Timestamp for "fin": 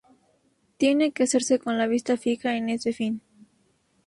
2.91-3.21